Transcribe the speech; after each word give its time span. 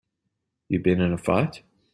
You 0.67 0.79
been 0.79 0.99
in 0.99 1.13
a 1.13 1.17
fight? 1.19 1.61